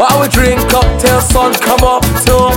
[0.00, 2.48] While we drink up till sun come up too.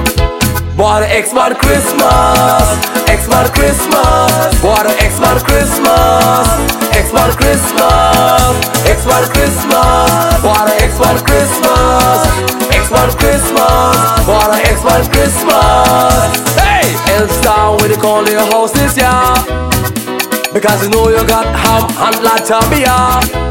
[0.80, 2.64] Boy, the X Man Christmas,
[3.04, 4.32] X Man Christmas.
[4.64, 6.48] Boy, the X Man Christmas,
[6.96, 8.56] X Man Christmas,
[8.88, 10.40] X Man Christmas.
[10.40, 12.24] Boy, the X Man Christmas,
[12.72, 14.24] X Man Christmas.
[14.24, 16.32] Boy, the X Man Christmas.
[16.56, 19.20] Hey, Elstown, we call your house this year.
[20.56, 22.16] Because you know you got ham and
[22.72, 23.44] beer.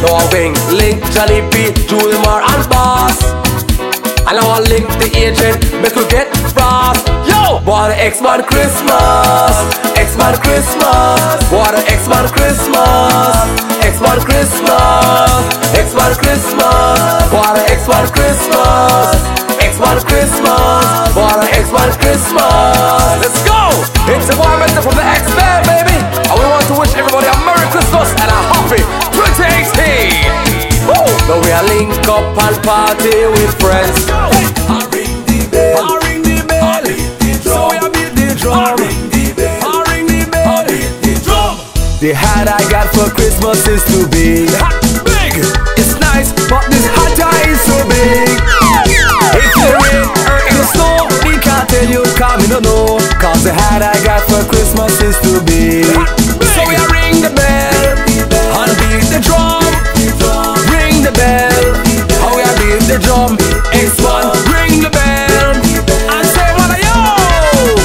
[0.00, 3.33] No wing, link, Johnny B, Julie Mar and Boss.
[4.24, 7.04] And I want link the agent, make you get fast.
[7.28, 9.52] Yo, what a X-Man Christmas,
[10.00, 13.36] X-Man Christmas, what a X-Man Christmas,
[13.84, 15.44] X-Man Christmas,
[15.76, 16.96] X-Man Christmas,
[17.36, 19.12] what a X-Man Christmas,
[19.60, 23.20] X-Man Christmas, what a X-Man Christmas.
[23.20, 23.60] Let's go!
[24.08, 26.00] It's a warm from the X-Men, baby.
[26.00, 28.80] And we want to wish everybody a Merry Christmas and a happy
[29.12, 30.43] 2018.
[31.24, 31.30] Woo!
[31.30, 33.96] Now we are link up and party with friends.
[34.10, 35.80] I ring the bell.
[35.80, 36.84] I ring the bell.
[37.40, 38.58] So we a beat the drum.
[38.58, 39.60] I ring the bell.
[39.64, 40.64] I ring the bell.
[40.68, 41.56] Beat the drum.
[42.00, 44.50] The hat I got for Christmas is too big.
[44.60, 45.40] Hot big.
[45.80, 47.16] It's nice, but this hat
[47.48, 48.28] is so big.
[49.32, 53.00] If the rain or if the snow, we can't tell you, come me no know.
[53.16, 55.88] Cause the hat I got for Christmas is too big.
[56.52, 57.96] So we are ring the bell
[58.60, 59.63] and beat the drum.
[61.04, 61.64] Ring the bell,
[62.16, 63.36] how we are beat the drum.
[63.76, 64.24] X1,
[64.56, 67.76] ring the bell and say what are you?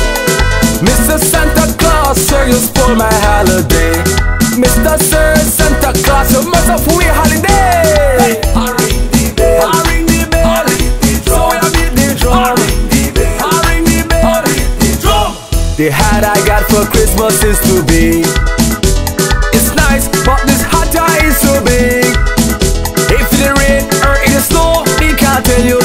[0.80, 1.19] Mr.
[1.19, 3.91] Santa Claus, sir, you spoil my holiday.
[4.56, 4.96] Mr.
[5.03, 8.40] Sir Santa Claus, you must have we holiday.
[8.56, 9.68] I ring the bell.
[9.68, 10.63] I ring the bell.
[10.63, 11.52] The So drum.
[11.52, 12.56] we are beat the I drum.
[12.56, 13.35] ring the bell.
[13.44, 14.31] I ring the bell.
[14.31, 15.35] I beat the drum.
[15.75, 18.24] The hat I got for Christmas is too big.
[19.52, 20.96] It's nice, but this hat
[21.28, 21.98] is so big.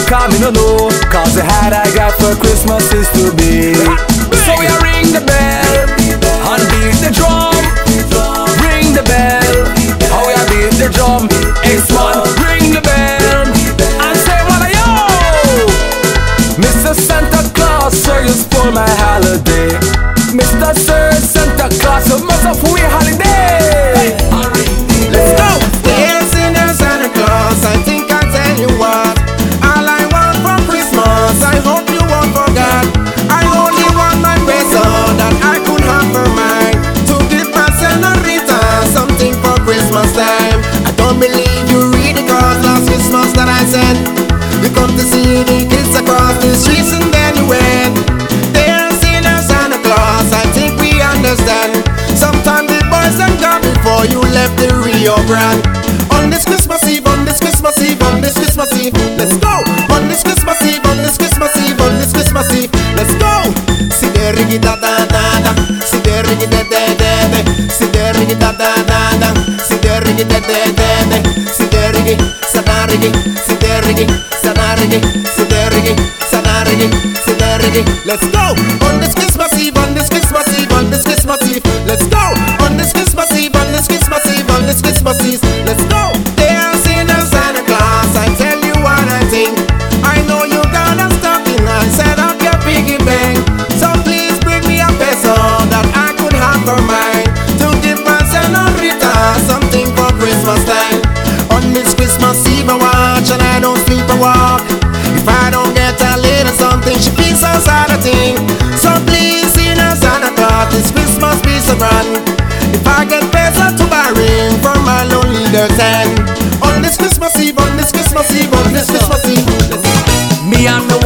[0.05, 0.91] You, come me no know.
[1.11, 3.77] Cause the hat I got for Christmas is too big.
[4.45, 5.64] So we ring the bell
[55.27, 59.65] the On this Christmas Eve, on this Christmas Eve, on this Christmas Eve, let's go.
[59.95, 63.33] On this Christmas Eve, on this Christmas Eve, on this Christmas Eve, let's go.
[63.91, 65.53] Si de rigi da da da da,
[65.85, 69.31] si de rigi de de de de, si de rigi da da da da,
[69.65, 71.19] si de rigi de de de de,
[71.53, 72.17] si de rigi,
[72.53, 73.11] sa da rigi,
[73.47, 74.07] si de rigi,
[74.43, 75.01] sa da rigi,
[75.35, 75.95] si de rigi,
[76.31, 76.89] sa da rigi,
[77.25, 77.83] si de rigi.
[78.05, 78.55] Let's go.
[78.87, 79.04] On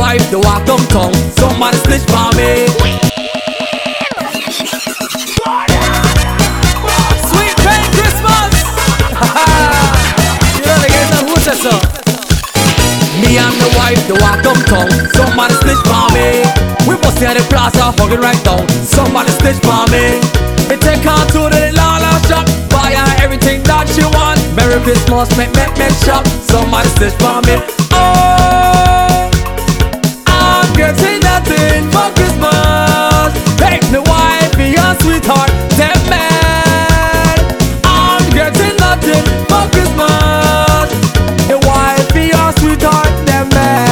[0.09, 1.13] The wife, they walk downtown.
[1.37, 2.65] Somebody stitch for me.
[7.29, 8.53] Sweet Merry Christmas!
[10.57, 11.85] you know they the who's that song?
[13.21, 14.89] Me and the wife, they walk downtown.
[15.13, 16.41] Somebody stitch for me.
[16.89, 18.65] We must at the plaza, hugging right down.
[18.89, 20.25] Somebody stitch for me.
[20.73, 24.41] We take her to the Lala shop, buy her everything that she want.
[24.57, 26.25] Merry Christmas, make make make shop.
[26.49, 27.61] Somebody stitch for me.
[27.93, 28.28] Oh.
[31.39, 33.31] nothing for Christmas.
[33.61, 37.39] Make me, wife be your sweetheart, Damn man.
[37.85, 40.89] I'm getting nothing for Christmas.
[41.47, 43.85] The wife be your sweetheart, Damn man.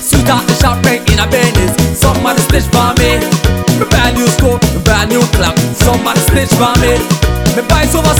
[0.00, 1.98] Sweetheart, the shop in a business.
[1.98, 3.18] Somebody stitch for me.
[3.90, 5.56] Brand new scope, brand new clock.
[5.74, 6.73] Somebody stitch for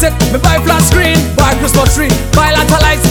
[0.04, 3.04] it, me buy flat screen, buy Christmas tree, buy lot of lights,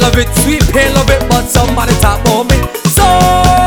[0.00, 2.58] love it, sweet pain love it, but somebody talk about me.
[2.90, 3.61] So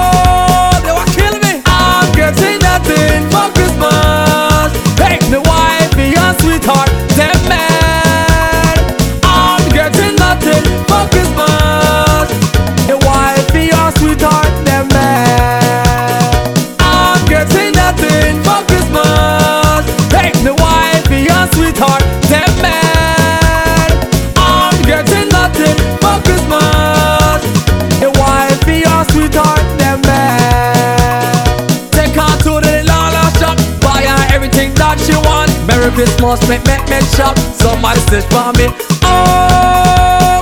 [35.95, 37.38] Christmas, make make make shop.
[37.56, 38.68] Somebody stitch for me.
[39.01, 40.42] Oh,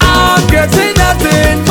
[0.00, 1.67] I'm getting nothing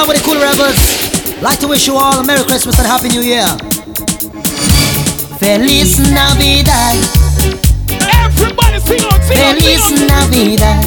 [0.00, 3.08] along with the cool rebels, like to wish you all a Merry Christmas and Happy
[3.08, 3.46] New Year.
[5.38, 6.96] Feliz Navidad.
[8.24, 10.30] Everybody sing out, sing Feliz sing out.
[10.30, 10.84] Navidad.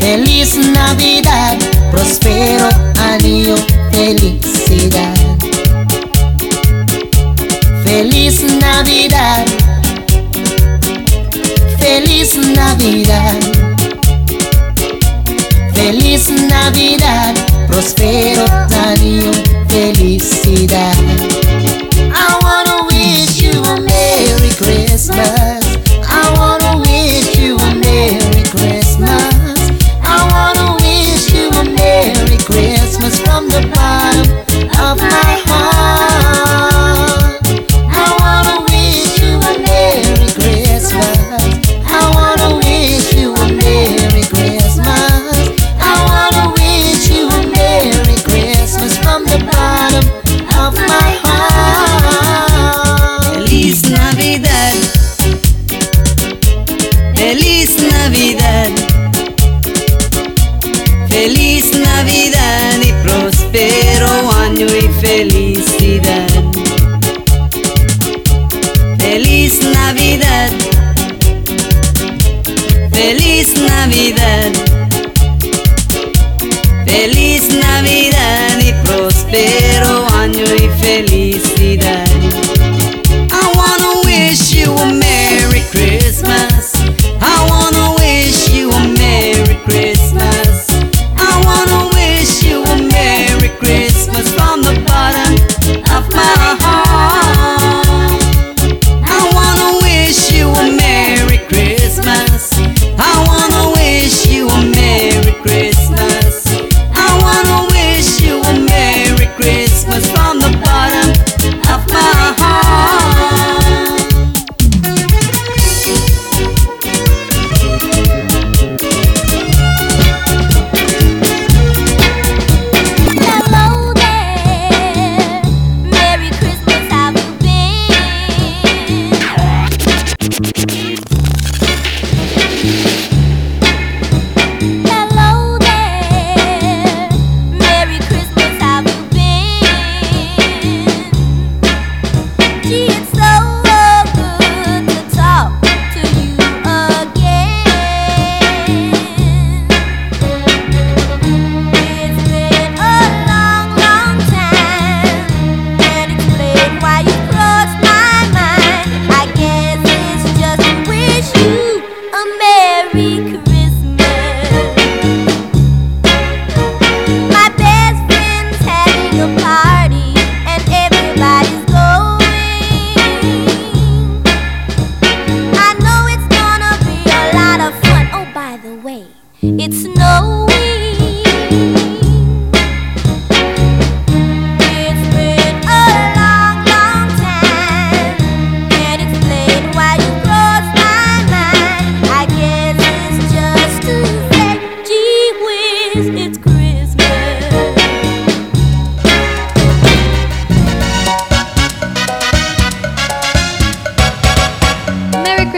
[0.00, 1.58] Feliz Navidad.
[1.92, 3.56] Prospero año.
[3.92, 5.16] Felicidad.
[7.84, 9.46] Feliz Navidad.
[11.78, 13.73] Feliz Navidad.
[15.84, 17.34] Feliz Navidad.
[17.66, 18.42] Prospero
[18.88, 19.30] año.
[19.68, 20.96] Felicidad.
[22.10, 25.60] I wanna wish you a Merry Christmas.
[26.08, 29.58] I wanna wish you a Merry Christmas.
[30.02, 34.30] I wanna wish you a Merry Christmas from the bottom
[34.80, 36.03] of my heart.
[74.14, 74.53] Navidad.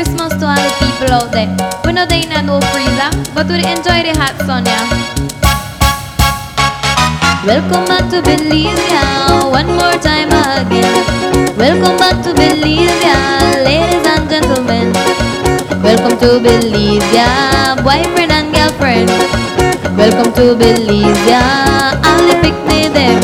[0.06, 1.50] Christmas to all the people out there.
[1.84, 4.86] We know they not no freezer, but we enjoy the hot sun, yeah.
[7.42, 8.86] Welcome back to Belize,
[9.50, 10.94] one more time again.
[11.58, 13.02] Welcome back to Belize,
[13.66, 14.94] ladies and gentlemen.
[15.82, 17.02] Welcome to Belize,
[17.82, 19.10] boyfriend and girlfriend.
[19.98, 21.34] Welcome to Belize,
[22.06, 23.18] all the picnic there.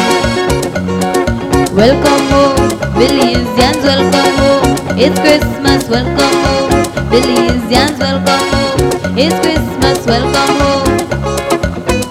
[1.70, 2.58] Welcome home,
[2.98, 4.98] Belizeans, welcome home.
[4.98, 6.61] It's Christmas, welcome home.
[7.12, 9.18] Belizeans, welcome home.
[9.18, 10.88] It's Christmas, welcome home.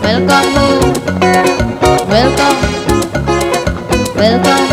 [0.02, 0.94] Welcome home.
[2.08, 2.58] Welcome.
[4.16, 4.68] Welcome.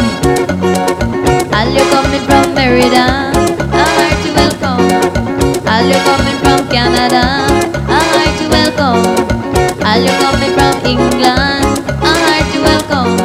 [1.56, 3.32] All you coming from Merida,
[3.73, 4.87] I heart you welcome.
[5.66, 7.25] All you coming from Canada,
[7.88, 9.02] I heart you welcome.
[9.87, 11.66] All you coming from England,
[12.04, 13.16] I heart you welcome.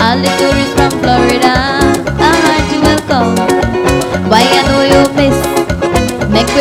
[0.00, 1.54] All the tourists from Florida,
[2.18, 3.41] I heart you welcome.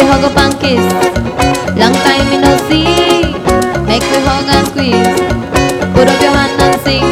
[0.02, 0.86] We hug up and kiss.
[1.78, 3.34] Long time me no see,
[3.86, 5.14] make we hug and squeeze.
[5.94, 7.06] Put up your hand and sing,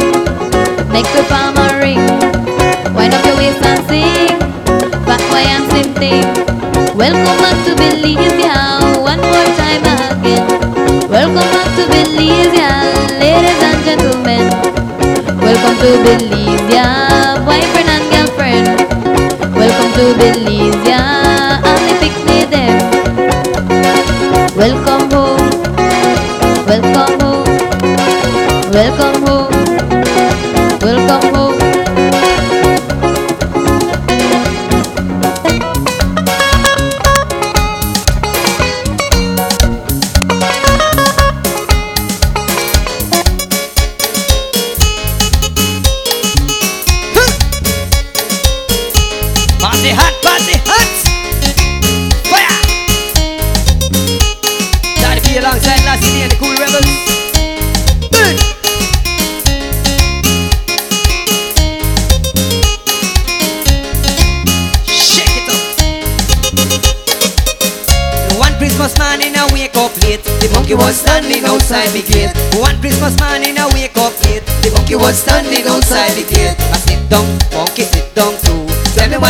[0.92, 2.02] make we palm a ring.
[2.94, 4.34] Wind up your waist and sing,
[5.06, 6.26] fat boy and slim thing.
[6.96, 10.46] Welcome back to Belize, yeah, one more time again.
[11.08, 12.90] Welcome back to Belize, yeah,
[13.22, 14.44] ladies and gentlemen.
[15.38, 18.66] Welcome to Belize, yeah, boyfriend and girlfriend.
[19.54, 20.59] Welcome to Belize,
[28.70, 29.19] welcome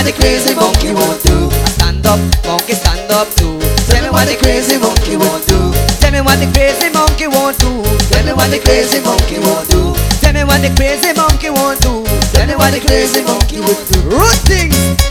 [0.00, 1.50] what the crazy monkey won't do.
[1.76, 3.61] Stand up, monkey stand up too.
[3.85, 5.61] Tell me what the crazy monkey won't do.
[6.00, 7.85] Tell me what the crazy monkey won't do.
[8.09, 9.92] Tell me what the crazy monkey won't do.
[10.25, 12.04] Tell me what the crazy monkey won't do.
[12.33, 14.00] Tell me what the crazy monkey won't do.
[14.09, 15.10] Root things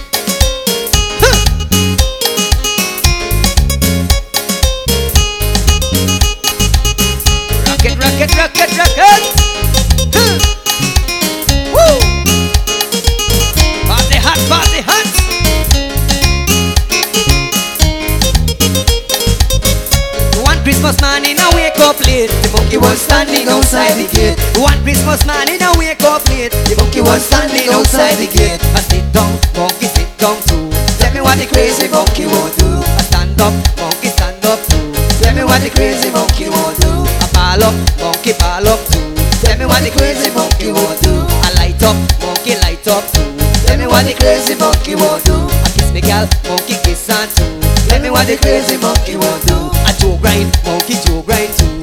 [22.10, 24.38] late The monkey was standing outside the gate.
[24.58, 26.54] One Christmas morning I wake up late.
[26.66, 28.58] The monkey was standing outside the gate.
[28.74, 30.66] I sit down, monkey sit down too.
[30.98, 32.82] Tell me what the crazy monkey won't do.
[32.82, 34.90] I stand up, monkey stand up too.
[35.22, 36.90] Tell me what the crazy monkey won't do.
[37.22, 39.06] I pile up, monkey pile up too.
[39.46, 41.14] Tell me what the crazy monkey won't do.
[41.46, 43.30] I light up, monkey light up too.
[43.70, 45.38] Tell me what the crazy monkey won't do.
[45.38, 47.48] I kiss me gal, monkey kiss her too.
[47.88, 49.58] Tell me what the crazy monkey won't do.
[49.86, 51.79] I Joe grind, monkey Joe grind too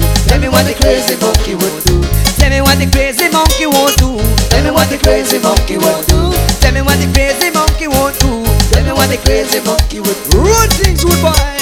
[0.56, 2.00] what the crazy monkey won't do.
[2.40, 4.16] Tell me what the crazy monkey won't do.
[4.48, 6.32] Tell me what the crazy monkey won't do.
[6.64, 8.42] Tell me what the crazy monkey won't do.
[8.72, 10.40] Tell me what the crazy monkey won't do.
[10.40, 11.55] Run things, good boy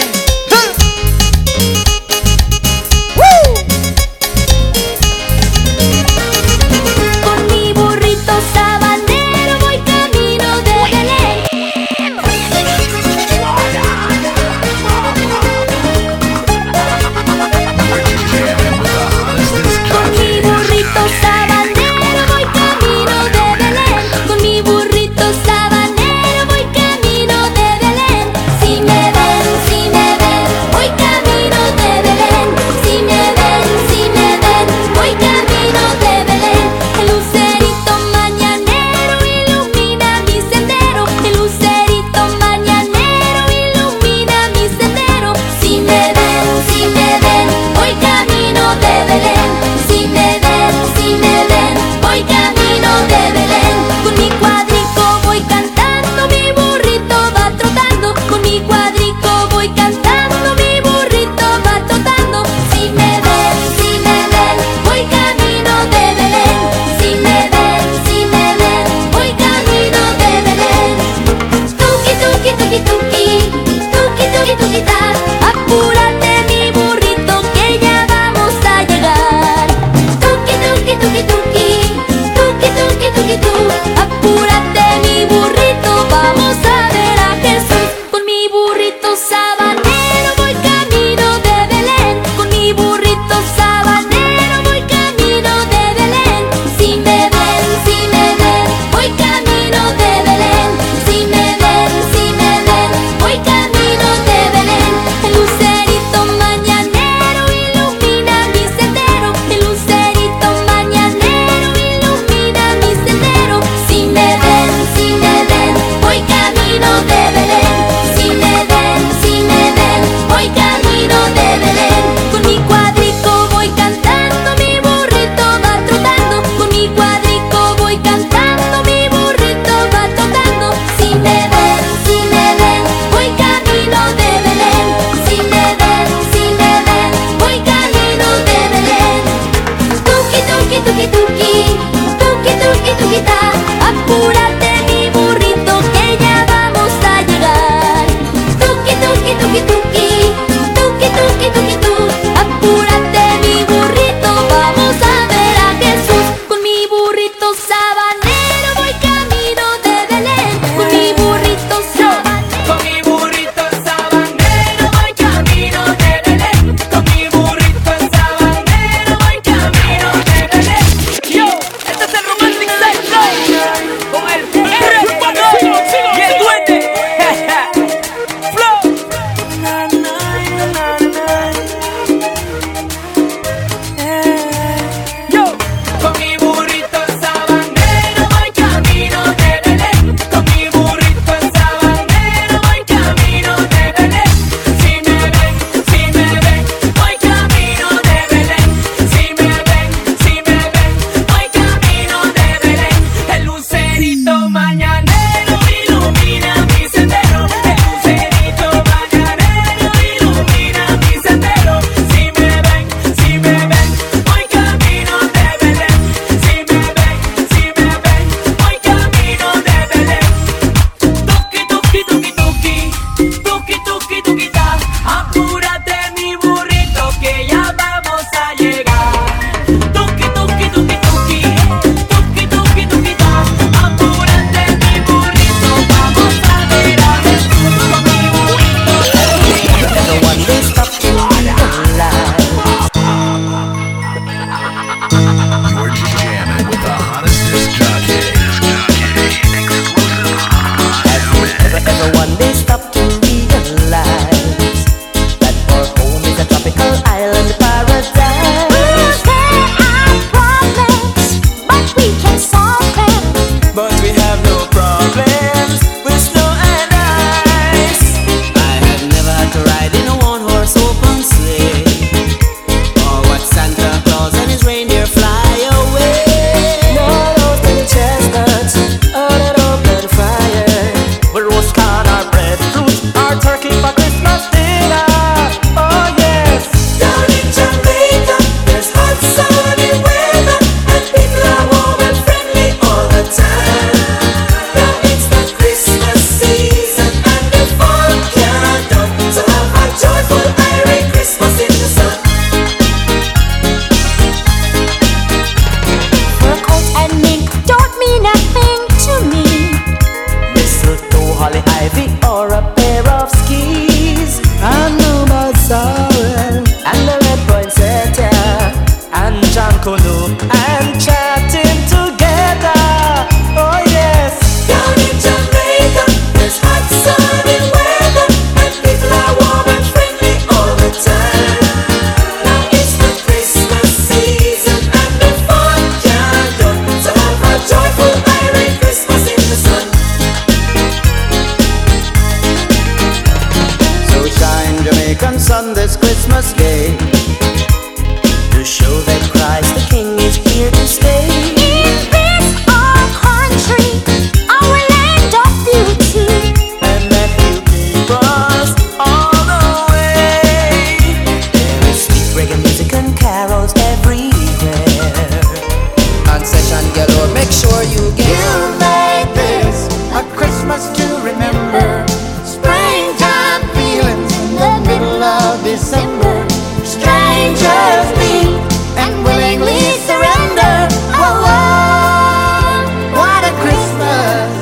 [375.75, 376.37] December.
[376.85, 378.55] Strangers meet
[379.03, 380.75] and willingly surrender.
[381.19, 382.75] Oh, oh,
[383.19, 384.53] what a Christmas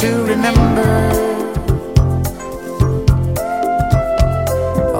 [0.00, 0.90] to remember.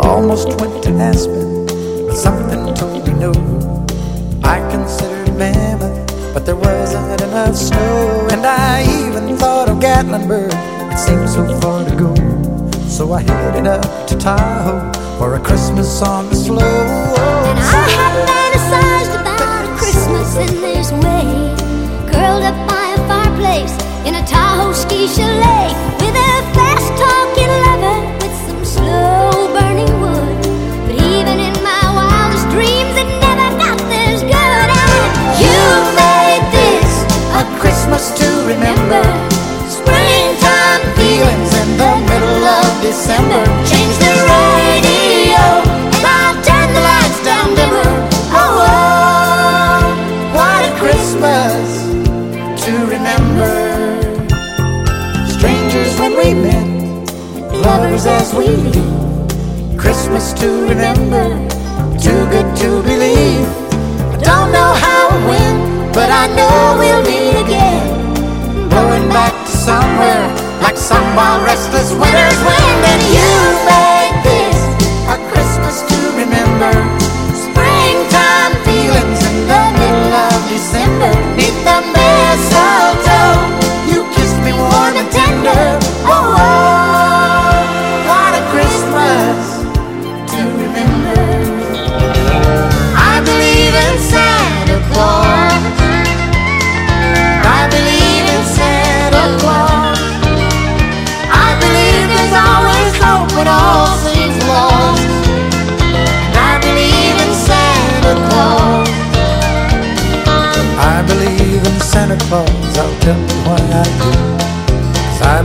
[0.09, 1.66] Almost went to Aspen,
[2.07, 3.33] but something told me no.
[4.44, 8.29] I considered Mammoth, but there wasn't enough snow.
[8.31, 10.55] And I even thought of Gatlinburg,
[10.92, 12.14] it seemed so far to go.
[12.87, 16.59] So I headed up to Tahoe for a Christmas on the slow.
[16.61, 21.27] And I have fantasized about a Christmas in this way.
[22.11, 23.74] Curled up by a fireplace
[24.07, 30.37] in a Tahoe ski chalet with a fast talking lover with some slow burning wood.
[30.87, 34.68] But even in my wildest dreams, it never got this good.
[34.74, 35.11] And
[35.42, 35.62] You
[36.00, 36.92] made this
[37.38, 39.05] a Christmas to remember.
[39.68, 43.84] Springtime feelings in the middle of December.
[58.07, 59.79] As we leave.
[59.79, 61.25] Christmas to remember,
[61.99, 63.47] too good to believe.
[64.13, 68.69] I don't know how or when, but I know we'll meet again.
[68.69, 70.25] Blowing back to somewhere
[70.61, 72.81] like some wild restless winter's wind.
[72.93, 73.31] And you
[73.69, 73.94] made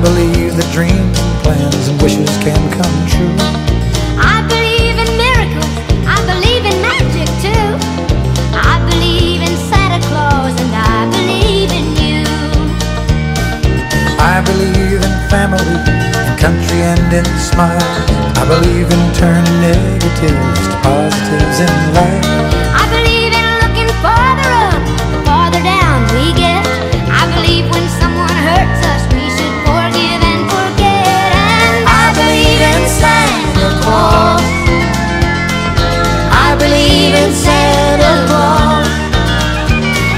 [0.01, 3.35] believe that dreams and plans and wishes can come true.
[4.15, 5.73] I believe in miracles.
[6.07, 7.67] I believe in magic too.
[8.55, 12.23] I believe in Santa Claus and I believe in you.
[14.19, 17.83] I believe in family, in country and in smiles.
[18.39, 22.27] I believe in turning negatives to positives in life.
[22.71, 24.81] I believe in looking farther up,
[25.11, 26.63] the farther down we get.
[27.11, 29.03] I believe when someone hurts us,
[37.09, 38.87] believe in Santa Claus.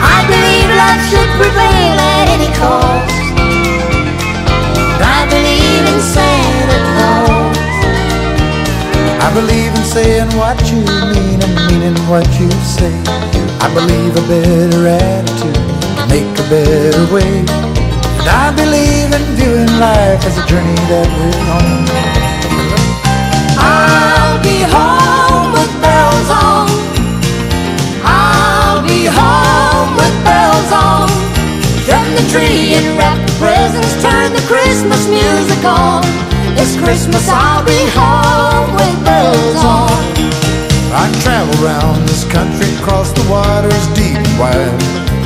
[0.04, 3.16] I believe love should prevail at any cost.
[5.00, 7.58] I believe in Santa Claus.
[9.24, 10.84] I believe in saying what you
[11.16, 12.94] mean and meaning what you say.
[13.64, 15.56] I believe a better attitude
[15.96, 17.40] can make a better way.
[18.20, 21.88] And I believe in viewing life as a journey that we're on.
[23.58, 25.01] I'll be home
[29.14, 31.08] home with bells on.
[31.86, 36.02] Trim the tree and wrap the presents, turn the Christmas music on.
[36.56, 39.92] This Christmas I'll be home with bells on.
[40.94, 44.76] I travel around this country, across the waters deep and wide.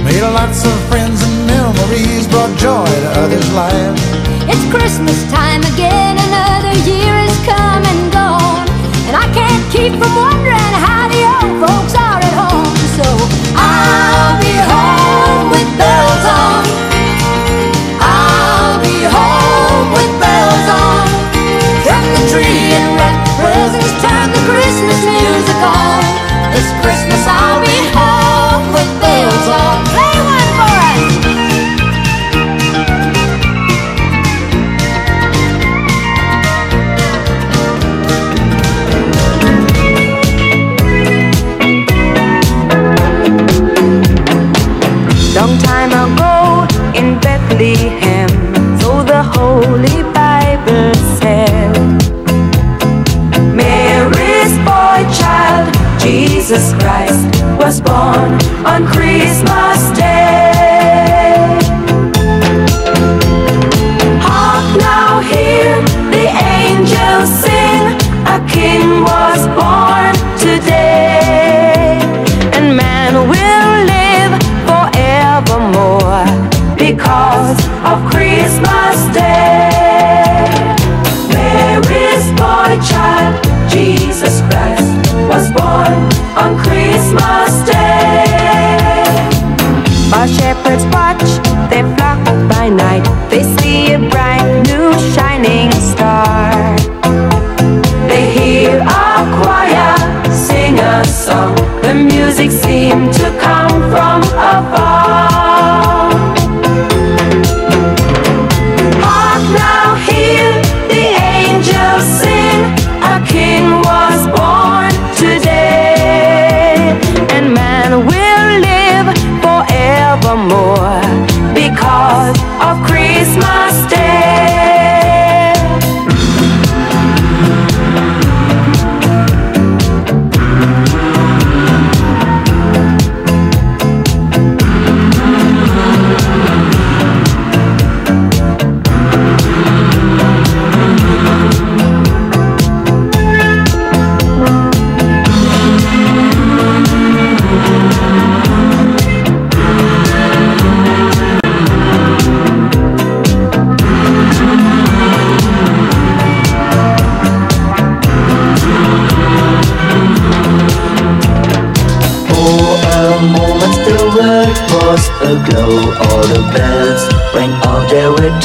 [0.05, 4.01] Made lots of friends and memories, brought joy to others' lives.
[4.45, 8.69] it's Christmas time again, another year has come and gone.
[9.09, 12.04] And I can't keep from wondering how the old folks are
[27.05, 27.54] Christmas I'll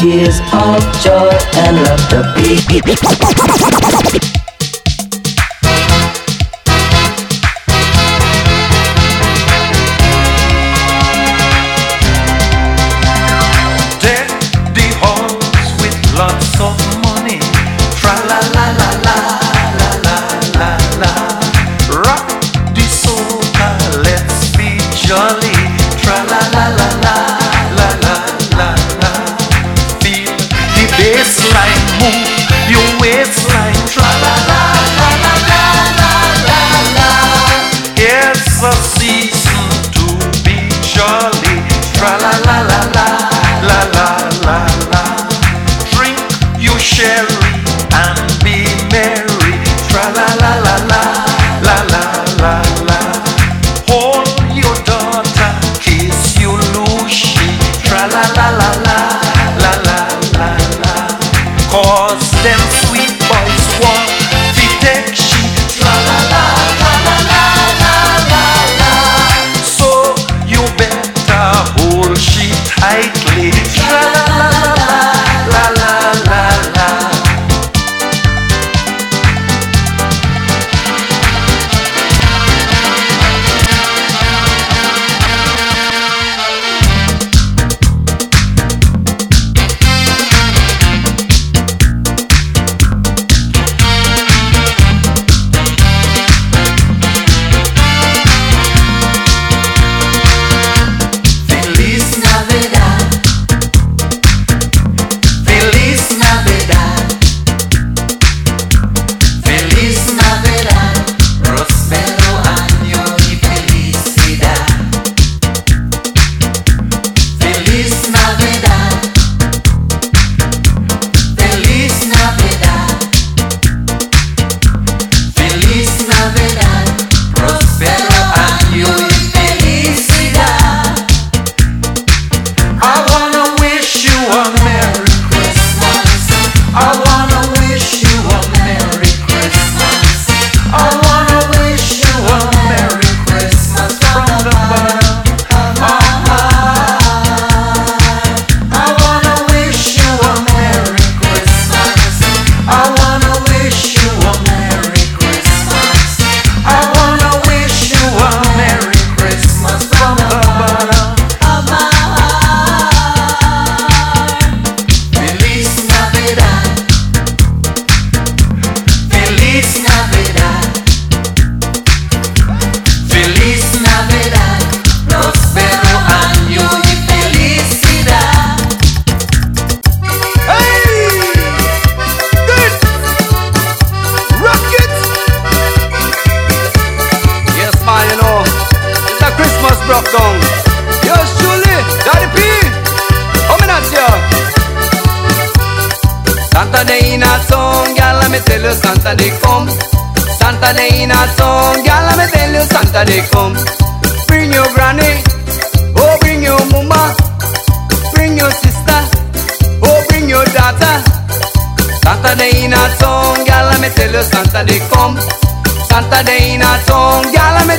[0.01, 2.31] tears of joy and laughter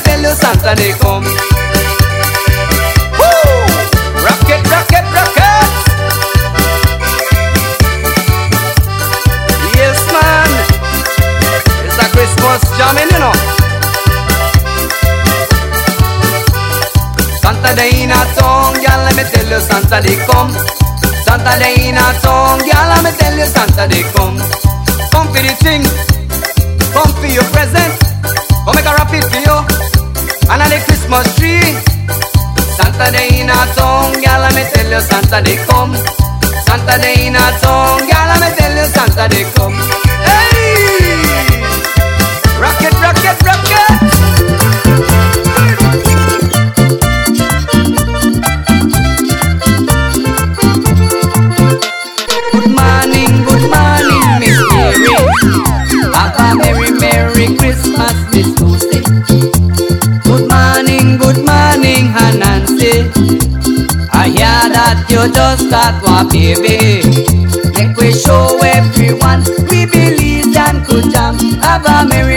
[0.03, 1.23] tell you, Santa day come.
[3.19, 3.29] Woo!
[4.25, 5.69] Rocket, rocket, rocket.
[9.75, 10.49] Yes, man.
[11.85, 13.35] It's a Christmas jamming, you know.
[17.41, 20.51] Santa day in a town, girl, let me tell you, Santa day come.
[21.25, 24.37] Santa day in a town, girl, let me tell you, Santa day come.
[25.11, 25.83] Come for the thing,
[26.93, 28.10] come for your present.
[28.65, 29.57] Come make a wrap it for you,
[30.49, 31.65] under the Christmas tree.
[32.77, 35.95] Santa day in a town, girl, let me tell you, Santa day come.
[36.65, 39.73] Santa day in a town, girl, let me tell you, Santa day come.
[40.21, 41.25] Hey,
[42.61, 43.90] rocket, rocket, rocket.
[65.09, 67.01] You just got one baby.
[67.75, 71.37] Make we show everyone we believe and could jam.
[71.61, 72.30] Have a merry,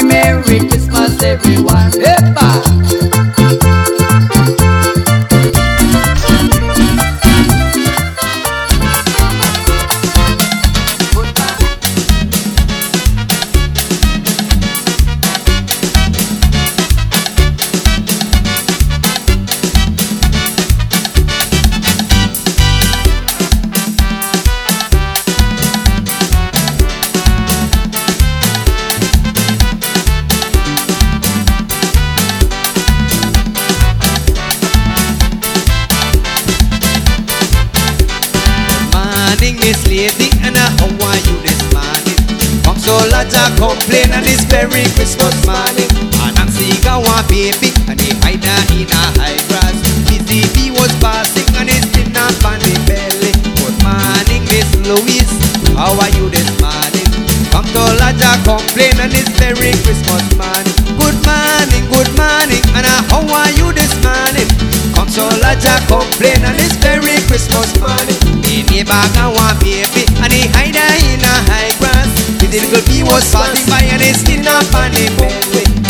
[47.34, 49.74] baby, and he hide in a high grass.
[50.06, 53.34] Busy bee was passing, and he's sitting up on the belly.
[53.58, 55.34] Good morning, Miss Louise,
[55.74, 57.02] how are you this morning?
[57.50, 60.74] Come to large a complain on this very Christmas morning.
[60.94, 64.46] Good morning, good morning, and how are you this morning?
[64.94, 68.18] Come so large a complain on this very Christmas morning.
[68.46, 72.10] The neighbor got one baby and he hide in a high grass.
[72.38, 75.83] The little bee was passing by and he skin up on the belly.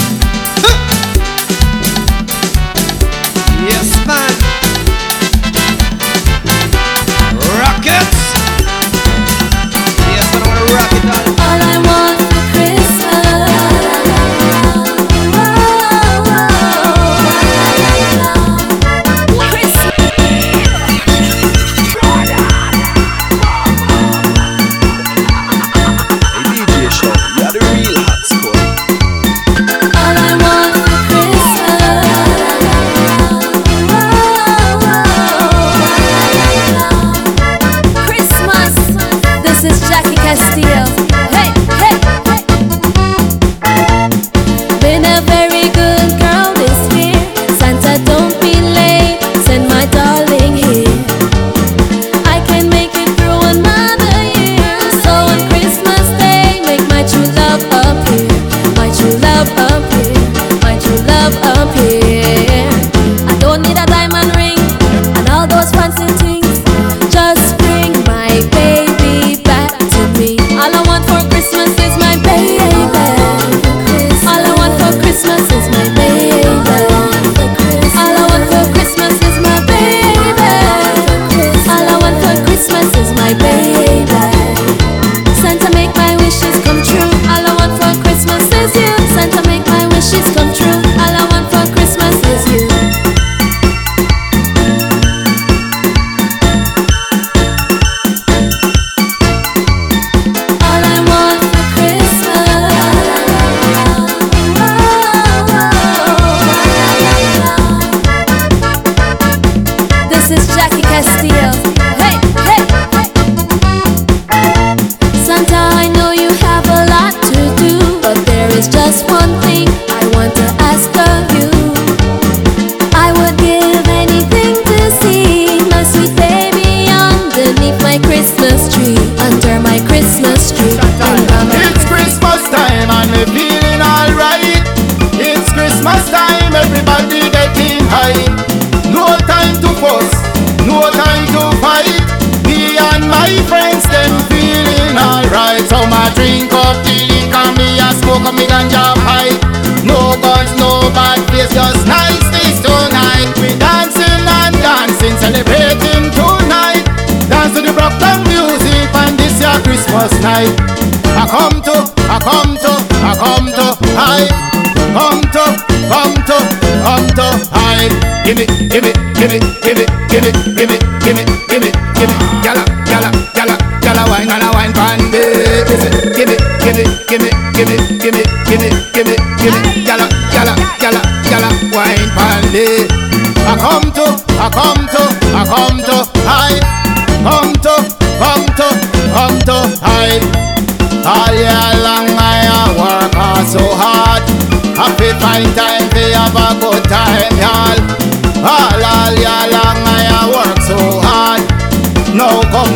[10.75, 10.93] Rock
[11.39, 11.44] it.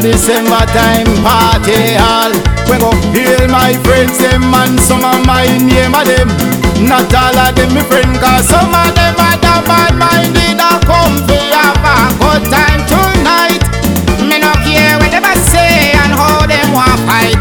[0.08, 2.32] December time party hall.
[2.64, 6.32] We go hail my friends them and some of my name of them.
[6.88, 10.80] Not all of them my friend cause some of them are the bad minded I
[10.88, 13.60] come to have a good time tonight.
[14.24, 17.36] Me no care what they I say and how them want fight.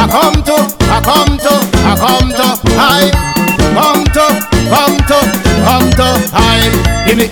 [0.00, 0.56] I come to,
[0.88, 1.52] I come to,
[1.84, 2.48] I come to,
[2.80, 3.12] I
[3.76, 4.26] come to,
[4.72, 5.18] come to,
[5.68, 7.28] come to, I Give me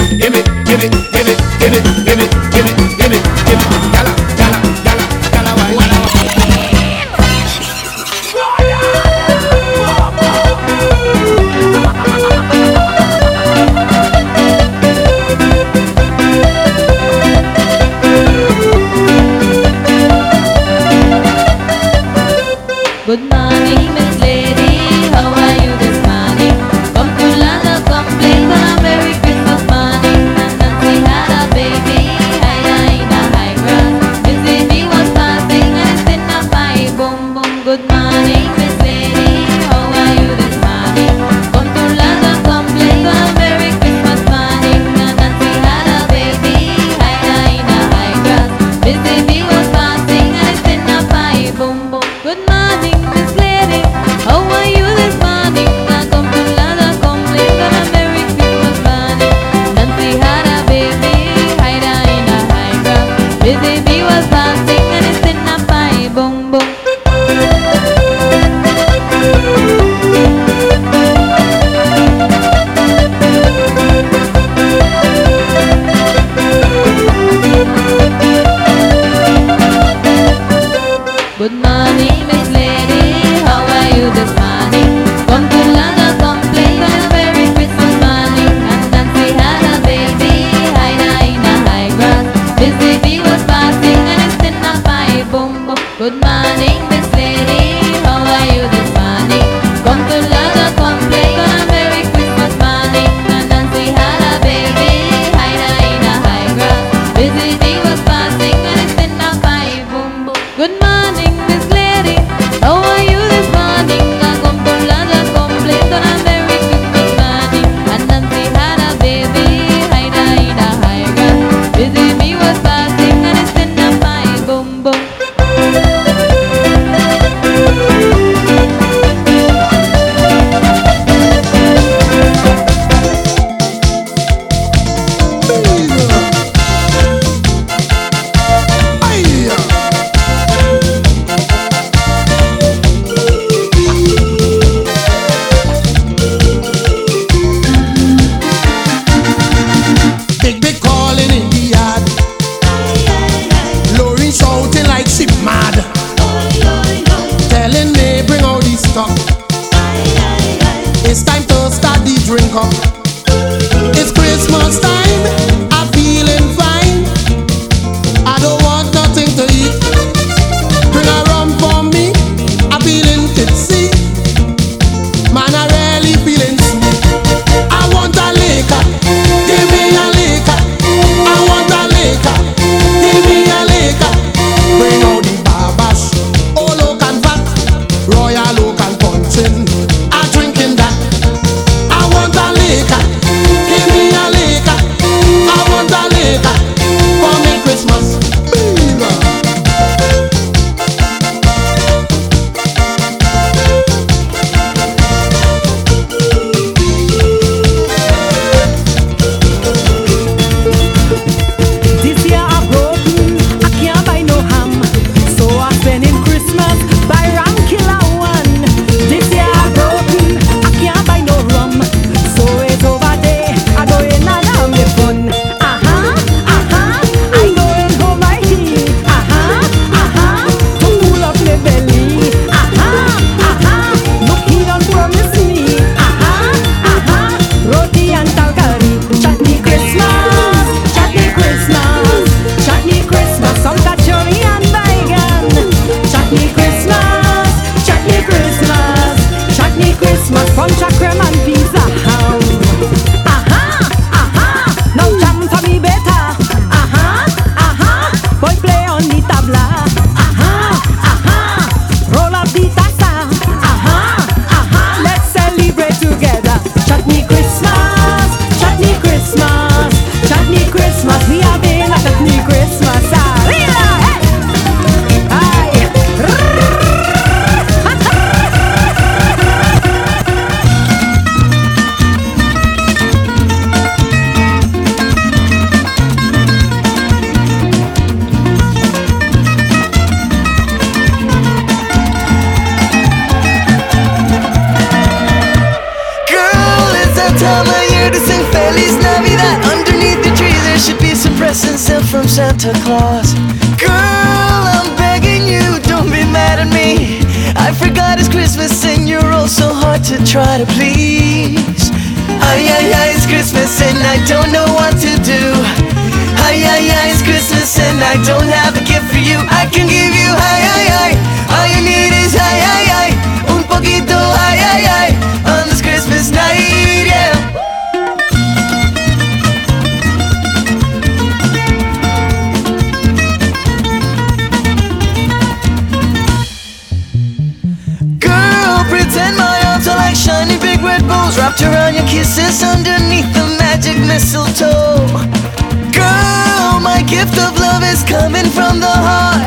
[345.94, 349.46] Girl, my gift of love is coming from the heart.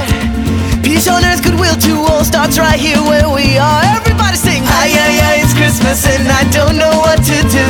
[0.83, 3.81] Peace on earth, goodwill to all starts right here where we are.
[3.99, 7.67] Everybody sing, ay ay ay, it's Christmas and I don't know what to do.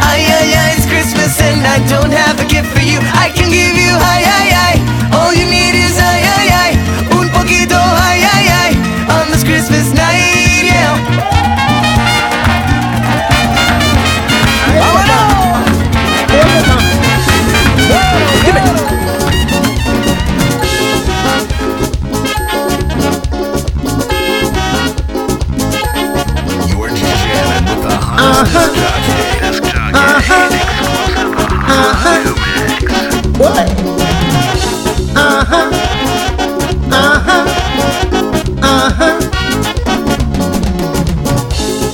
[0.00, 2.98] Ay ay ay, it's Christmas and I don't have a gift for you.
[3.24, 4.74] I can give you ay ay ay.
[5.12, 6.23] All you need is ay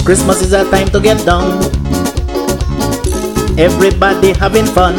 [0.05, 1.63] Christmas is a time to get down.
[3.57, 4.97] Everybody having fun.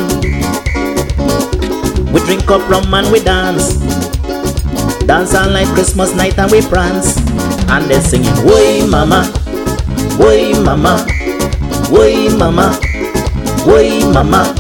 [2.14, 3.76] We drink up rum and we dance.
[5.06, 7.18] Dance all night Christmas night and we prance.
[7.68, 9.28] And they're singing, Way mama,
[10.18, 11.06] way mama,
[11.92, 12.80] way mama,
[13.68, 14.56] way mama.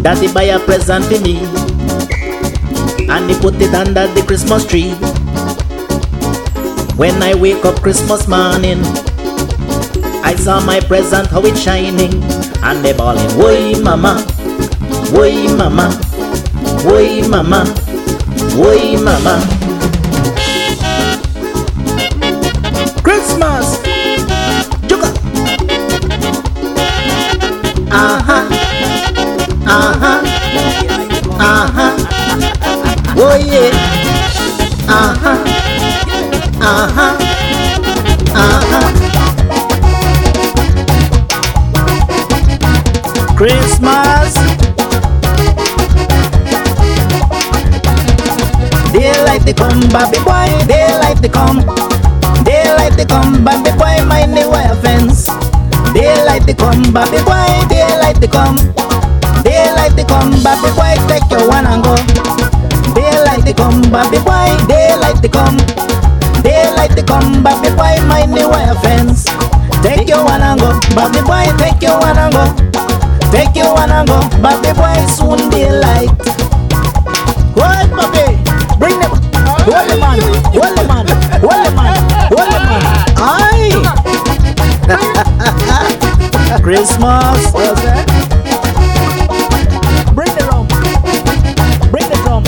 [0.00, 1.42] Daddy buy a present for me.
[3.10, 4.92] And he put it under the Christmas tree.
[6.96, 8.80] When I wake up Christmas morning,
[10.22, 12.22] I saw my present how it's shining.
[12.62, 14.24] And they bawling, way mama,
[15.12, 15.90] way mama,
[16.84, 17.64] way mama,
[18.56, 19.57] way mama.
[44.08, 44.34] Christmas.
[48.92, 51.60] Daylight they come, baby boy, daylight they come.
[52.44, 55.26] Daylight they come, baby boy, mind the wire fence.
[55.92, 58.56] Daylight they come, baby boy, daylight they come.
[59.44, 61.94] Daylight they come, baby boy, take your one and go.
[62.96, 65.56] Daylight they come, baby boy, daylight they come.
[66.42, 69.24] Daylight they come, baby boy, mind the wire fence.
[69.82, 72.67] Take your one and go, baby boy, take your one and go.
[73.30, 76.08] Take your one and go, baby boy, soon daylight.
[77.54, 78.26] Hold, papi,
[78.78, 79.10] bring them.
[79.68, 80.18] Hold the man,
[80.56, 81.06] hold the man,
[81.44, 81.94] hold the man,
[82.32, 82.82] hold the man.
[83.20, 83.98] Aye.
[86.62, 87.52] Christmas.
[90.14, 90.66] Bring the rum.
[91.90, 92.42] Bring the drum.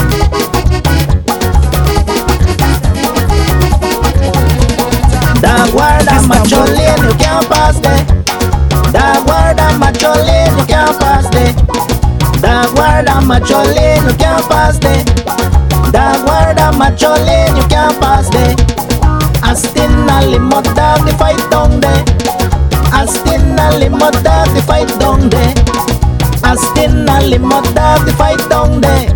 [5.40, 8.09] That word I'm a jolene, you can't pass there.
[9.80, 11.54] I'm a jolene, you can't pass there.
[12.44, 15.00] That word I'm a jolene, you can't pass there.
[15.88, 18.52] That word I'm a jolene, you can't pass there.
[19.40, 22.04] Astin a limo dog, the fight down there.
[22.92, 25.56] Astin a limo dog, the fight down there.
[26.44, 29.08] Astin a limo dog, the fight down there.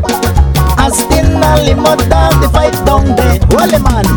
[0.80, 3.36] Astin a limo dog, the fight down there.
[3.52, 4.08] Holy man.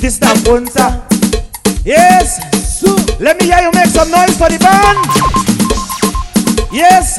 [0.00, 1.11] This that Bunza.
[1.84, 2.38] Yes.
[3.20, 4.98] Let me hear you make some noise for the band.
[6.72, 7.18] Yes.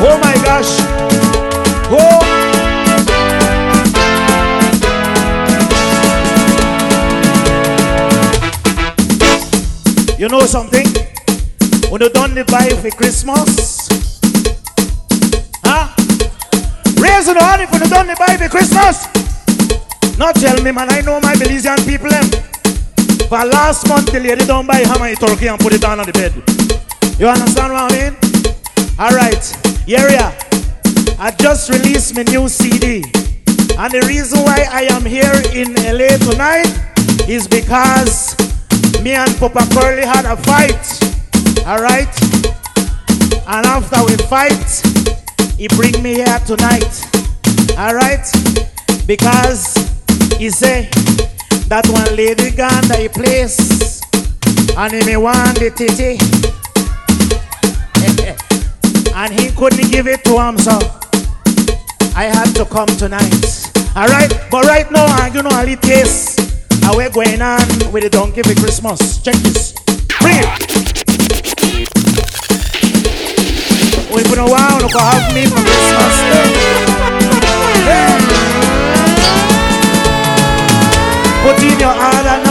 [0.00, 0.78] Oh my gosh.
[1.90, 2.24] Oh.
[10.18, 10.86] You know something?
[11.90, 13.88] When you done the buy for Christmas,
[15.64, 15.94] huh?
[17.00, 19.27] Raise the honey for the done the buy for Christmas.
[20.18, 20.90] Not tell me, man.
[20.90, 22.10] I know my Belizean people.
[22.10, 22.26] Them.
[23.28, 26.06] For last month, the lady don't buy hammer in turkey and put it down on
[26.06, 26.32] the bed.
[27.20, 28.16] You understand what I mean?
[28.98, 29.42] All right,
[29.86, 30.34] yeah, yeah.
[31.20, 33.04] I just released my new CD,
[33.78, 36.72] And the reason why I am here in LA tonight
[37.28, 38.34] is because
[39.02, 40.82] me and Papa Curly had a fight.
[41.66, 42.10] Alright?
[43.46, 44.66] And after we fight,
[45.58, 47.02] he bring me here tonight.
[47.76, 48.26] Alright?
[49.06, 49.97] Because
[50.38, 50.88] he say
[51.68, 54.00] that one lady gone that place
[54.76, 56.18] and he me want the titty.
[59.18, 60.78] and he couldn't give it to him, so
[62.14, 63.68] I had to come tonight.
[63.96, 66.38] Alright, but right now gonna only taste
[66.84, 67.60] how we're going on
[67.92, 69.18] with the donkey for Christmas.
[69.22, 69.74] Check this.
[70.20, 70.48] Bring it.
[74.14, 76.14] We put a wow, look have me for Christmas.
[77.84, 78.27] Put
[81.80, 82.47] your order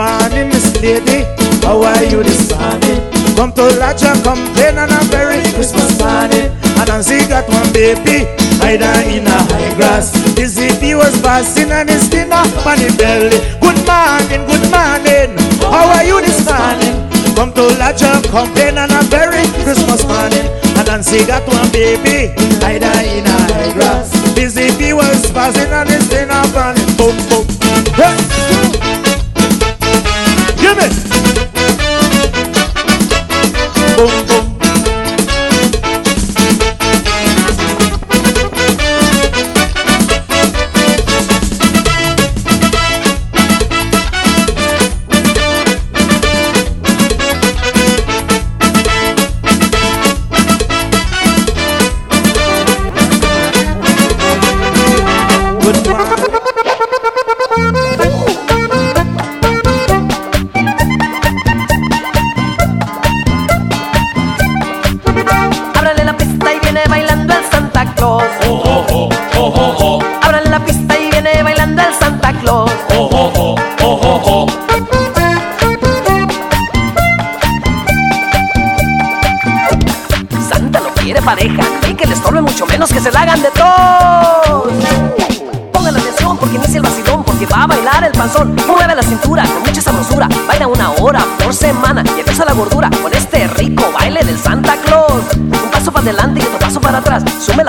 [0.00, 1.28] morning, Miss Lady.
[1.60, 3.00] How are you this morning?
[3.36, 6.48] Come to Laja, complain on a very Christmas morning.
[6.80, 8.24] And Nancy got one baby,
[8.64, 10.16] her in a high grass.
[10.40, 13.36] His he was passing and his dinner on the belly.
[13.60, 15.36] Good morning, good morning.
[15.68, 16.96] How are you this morning?
[17.36, 20.48] Come to Laja, complain on a very Christmas morning.
[20.80, 22.32] And Nancy got one baby,
[22.64, 24.16] her in a high grass.
[24.32, 26.79] His he was passing and his dinner on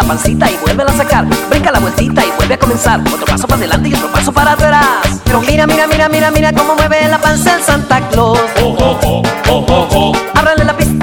[0.02, 1.26] la pancita y vuelve a sacar.
[1.50, 3.00] Brinca la vueltita y vuelve a comenzar.
[3.02, 4.86] Otro paso para adelante y otro paso para atrás.
[5.24, 8.40] Pero mira, mira, mira, mira, mira cómo mueve la panza el Santa Claus.
[10.34, 11.01] Ábrale la pista